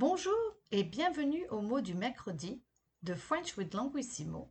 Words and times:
Bonjour 0.00 0.56
et 0.70 0.82
bienvenue 0.82 1.46
au 1.50 1.60
mot 1.60 1.82
du 1.82 1.92
mercredi 1.92 2.64
de 3.02 3.12
French 3.12 3.58
with 3.58 3.74
Languissimo, 3.74 4.50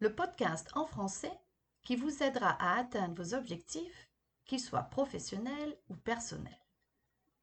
le 0.00 0.12
podcast 0.12 0.68
en 0.74 0.86
français 0.86 1.38
qui 1.84 1.94
vous 1.94 2.20
aidera 2.20 2.60
à 2.60 2.80
atteindre 2.80 3.14
vos 3.14 3.32
objectifs, 3.32 4.10
qu'ils 4.44 4.58
soient 4.58 4.82
professionnels 4.82 5.78
ou 5.88 5.94
personnels. 5.94 6.66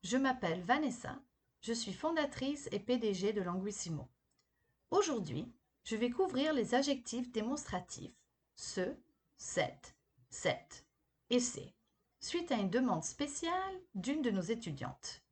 Je 0.03 0.17
m'appelle 0.17 0.63
Vanessa, 0.63 1.17
je 1.61 1.71
suis 1.71 1.93
fondatrice 1.93 2.67
et 2.73 2.79
PDG 2.81 3.31
de 3.31 3.41
Languissimo. 3.41 4.09
Aujourd'hui, 4.91 5.49
je 5.85 5.95
vais 5.95 6.09
couvrir 6.09 6.51
les 6.51 6.75
adjectifs 6.75 7.31
démonstratifs 7.31 8.19
ce, 8.55 8.97
cette, 9.37 9.95
cette 10.27 10.85
et 11.29 11.39
c'est, 11.39 11.73
suite 12.19 12.51
à 12.51 12.55
une 12.55 12.69
demande 12.69 13.05
spéciale 13.05 13.79
d'une 13.93 14.21
de 14.21 14.31
nos 14.31 14.41
étudiantes. 14.41 15.23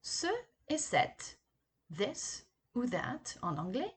Ce 0.00 0.28
et 0.68 0.78
cette, 0.78 1.38
this 1.94 2.46
ou 2.74 2.86
that 2.86 3.38
en 3.42 3.56
anglais, 3.56 3.96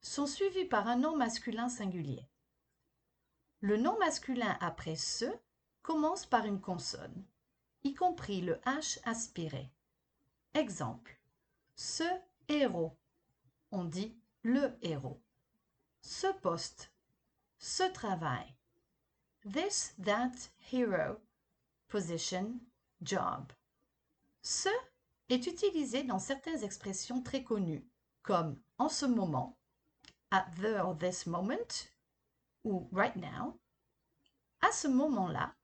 sont 0.00 0.26
suivis 0.26 0.66
par 0.66 0.86
un 0.86 0.96
nom 0.96 1.16
masculin 1.16 1.68
singulier. 1.68 2.28
Le 3.60 3.76
nom 3.78 3.98
masculin 3.98 4.58
après 4.60 4.96
ce 4.96 5.24
commence 5.82 6.26
par 6.26 6.44
une 6.44 6.60
consonne, 6.60 7.24
y 7.82 7.94
compris 7.94 8.42
le 8.42 8.56
H 8.66 8.98
aspiré. 9.04 9.70
Exemple, 10.52 11.18
ce 11.74 12.04
héros. 12.48 12.96
On 13.70 13.84
dit 13.84 14.16
le 14.42 14.76
héros. 14.82 15.20
Ce 16.00 16.26
poste. 16.40 16.92
Ce 17.58 17.82
travail. 17.92 18.54
This, 19.50 19.94
that 20.04 20.32
hero. 20.70 21.18
Position, 21.88 22.60
job. 23.02 23.52
Ce 24.42 24.68
est 25.28 25.46
utilisé 25.46 26.02
dans 26.02 26.18
certaines 26.18 26.62
expressions 26.62 27.22
très 27.22 27.42
connues, 27.42 27.86
comme 28.22 28.60
en 28.78 28.88
ce 28.88 29.06
moment, 29.06 29.58
at 30.30 30.46
the 30.60 30.76
or 30.82 30.96
this 30.98 31.26
moment, 31.26 31.88
ou 32.64 32.88
right 32.92 33.16
now, 33.16 33.58
à 34.60 34.72
ce 34.72 34.88
moment-là, 34.88 35.54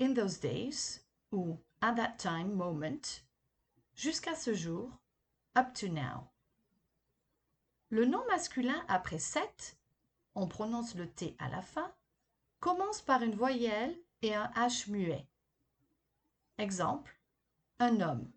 in 0.00 0.14
those 0.14 0.40
days, 0.40 1.00
ou 1.30 1.58
at 1.80 1.94
that 1.94 2.16
time 2.18 2.52
moment, 2.52 3.22
jusqu'à 3.94 4.34
ce 4.34 4.54
jour, 4.54 4.90
up 5.56 5.72
to 5.74 5.88
now. 5.88 6.30
Le 7.90 8.06
nom 8.06 8.24
masculin 8.28 8.84
après 8.88 9.18
set, 9.18 9.76
on 10.34 10.48
prononce 10.48 10.94
le 10.94 11.08
T 11.10 11.36
à 11.38 11.48
la 11.50 11.60
fin, 11.60 11.92
commence 12.60 13.02
par 13.02 13.22
une 13.22 13.34
voyelle 13.34 13.94
et 14.22 14.34
un 14.34 14.46
H 14.56 14.90
muet. 14.90 15.26
Exemple, 16.58 17.20
un 17.78 18.00
homme 18.00 18.30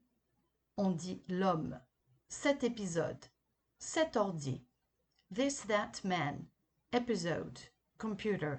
on 0.77 0.91
dit 0.91 1.21
l'homme. 1.29 1.79
Cet 2.27 2.63
épisode. 2.63 3.25
Cet 3.77 4.17
ordi. 4.17 4.65
This, 5.33 5.65
that 5.67 6.03
man. 6.03 6.45
Episode. 6.91 7.59
Computer. 7.97 8.57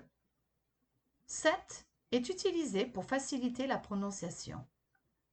Cet 1.26 1.86
est 2.12 2.28
utilisé 2.28 2.86
pour 2.86 3.04
faciliter 3.04 3.66
la 3.66 3.78
prononciation. 3.78 4.64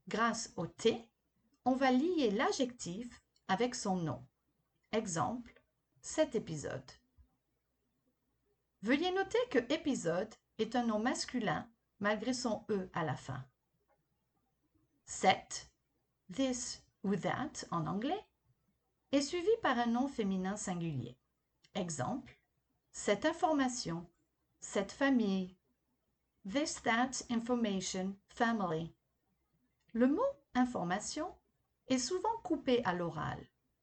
Grâce 0.07 0.51
au 0.57 0.67
T, 0.67 1.09
on 1.65 1.75
va 1.75 1.91
lier 1.91 2.31
l'adjectif 2.31 3.21
avec 3.47 3.75
son 3.75 3.95
nom. 3.95 4.25
Exemple, 4.91 5.61
cet 6.01 6.35
épisode. 6.35 6.91
Veuillez 8.81 9.11
noter 9.11 9.39
que 9.49 9.73
épisode 9.73 10.33
est 10.57 10.75
un 10.75 10.85
nom 10.85 10.99
masculin 10.99 11.69
malgré 11.99 12.33
son 12.33 12.65
E 12.69 12.89
à 12.93 13.05
la 13.05 13.15
fin. 13.15 13.45
Cet 15.05 15.72
this 16.31 16.83
ou 17.03 17.15
that 17.15 17.65
en 17.71 17.87
anglais, 17.87 18.25
est 19.11 19.21
suivi 19.21 19.49
par 19.61 19.77
un 19.77 19.87
nom 19.87 20.07
féminin 20.07 20.57
singulier. 20.57 21.17
Exemple, 21.75 22.39
cette 22.91 23.25
information, 23.25 24.07
cette 24.59 24.91
famille, 24.91 25.55
this, 26.49 26.81
that 26.83 27.11
information, 27.29 28.15
family. 28.27 28.91
Le 29.93 30.07
mot 30.07 30.21
information 30.55 31.27
est 31.87 31.99
souvent 31.99 32.37
coupé 32.43 32.83
à 32.85 32.93
l'oral 32.93 33.39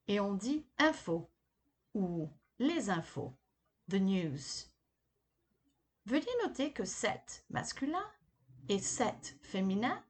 et 0.09 0.19
on 0.19 0.35
dit 0.35 0.65
info 0.79 1.31
ou 1.95 2.29
les 2.59 2.91
infos, 2.91 3.33
the 3.89 4.01
news. 4.01 4.67
Veuillez 6.07 6.27
noter 6.43 6.73
que 6.73 6.85
cette 6.85 7.45
masculin 7.51 8.05
et 8.69 8.79
cette 8.79 9.37
féminin 9.43 10.03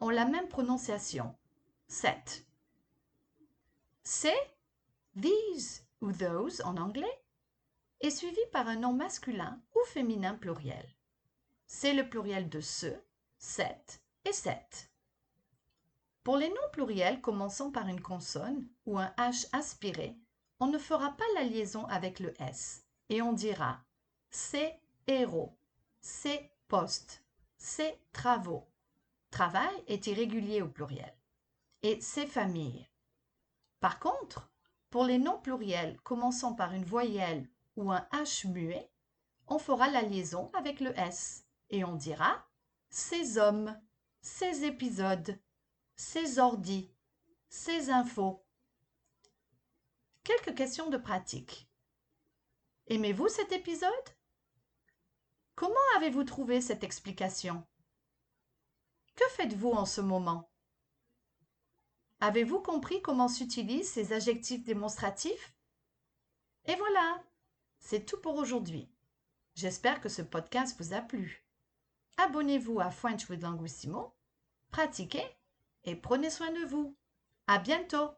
ont 0.00 0.10
la 0.10 0.24
même 0.24 0.48
prononciation 0.48 1.34
set. 1.92 2.46
C'est, 4.02 4.56
these 5.14 5.84
ou 6.00 6.10
those 6.10 6.62
en 6.62 6.78
anglais, 6.78 7.22
est 8.00 8.10
suivi 8.10 8.40
par 8.50 8.66
un 8.66 8.76
nom 8.76 8.94
masculin 8.94 9.60
ou 9.74 9.84
féminin 9.88 10.34
pluriel. 10.34 10.88
C'est 11.66 11.92
le 11.92 12.08
pluriel 12.08 12.48
de 12.48 12.60
ce, 12.60 12.86
cette 13.38 14.00
et 14.24 14.32
cette. 14.32 14.90
Pour 16.24 16.38
les 16.38 16.48
noms 16.48 16.70
pluriels 16.72 17.20
commençant 17.20 17.70
par 17.70 17.86
une 17.86 18.00
consonne 18.00 18.66
ou 18.86 18.98
un 18.98 19.12
H 19.18 19.46
aspiré, 19.52 20.16
on 20.60 20.68
ne 20.68 20.78
fera 20.78 21.10
pas 21.12 21.24
la 21.34 21.44
liaison 21.44 21.84
avec 21.86 22.20
le 22.20 22.32
S 22.40 22.86
et 23.10 23.20
on 23.20 23.34
dira 23.34 23.84
c'est 24.30 24.80
héros, 25.06 25.54
c'est 26.00 26.50
poste, 26.68 27.22
c'est 27.58 28.00
travaux. 28.12 28.66
Travail 29.30 29.84
est 29.88 30.06
irrégulier 30.06 30.62
au 30.62 30.68
pluriel 30.68 31.14
et 31.82 32.00
ses 32.00 32.26
familles. 32.26 32.88
Par 33.80 33.98
contre, 33.98 34.50
pour 34.90 35.04
les 35.04 35.18
noms 35.18 35.40
pluriels 35.40 35.98
commençant 36.02 36.54
par 36.54 36.72
une 36.72 36.84
voyelle 36.84 37.48
ou 37.76 37.90
un 37.90 38.06
H 38.12 38.46
muet, 38.48 38.90
on 39.48 39.58
fera 39.58 39.88
la 39.88 40.02
liaison 40.02 40.50
avec 40.54 40.80
le 40.80 40.96
S 40.98 41.46
et 41.70 41.84
on 41.84 41.94
dira 41.94 42.46
ces 42.90 43.38
hommes, 43.38 43.78
ces 44.20 44.64
épisodes, 44.64 45.40
ces 45.96 46.38
ordis, 46.38 46.94
ces 47.48 47.90
infos. 47.90 48.44
Quelques 50.24 50.54
questions 50.54 50.90
de 50.90 50.98
pratique. 50.98 51.68
Aimez-vous 52.86 53.28
cet 53.28 53.50
épisode? 53.52 53.90
Comment 55.54 55.74
avez-vous 55.96 56.24
trouvé 56.24 56.60
cette 56.60 56.84
explication? 56.84 57.66
Que 59.16 59.28
faites-vous 59.30 59.70
en 59.70 59.86
ce 59.86 60.00
moment? 60.00 60.51
Avez-vous 62.22 62.60
compris 62.60 63.02
comment 63.02 63.26
s'utilisent 63.26 63.90
ces 63.90 64.12
adjectifs 64.12 64.62
démonstratifs? 64.62 65.52
Et 66.66 66.76
voilà, 66.76 67.20
c'est 67.80 68.06
tout 68.06 68.20
pour 68.20 68.36
aujourd'hui. 68.36 68.88
J'espère 69.56 70.00
que 70.00 70.08
ce 70.08 70.22
podcast 70.22 70.76
vous 70.78 70.92
a 70.92 71.00
plu. 71.00 71.44
Abonnez-vous 72.18 72.78
à 72.78 72.92
French 72.92 73.28
with 73.28 73.42
Languissimo, 73.42 74.14
pratiquez 74.70 75.26
et 75.82 75.96
prenez 75.96 76.30
soin 76.30 76.52
de 76.52 76.64
vous. 76.64 76.96
À 77.48 77.58
bientôt! 77.58 78.10